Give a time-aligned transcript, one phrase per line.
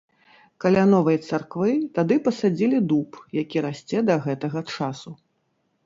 [0.63, 1.69] Каля новай царквы
[1.99, 3.09] тады пасадзілі дуб,
[3.43, 5.09] які расце да гэтага часу.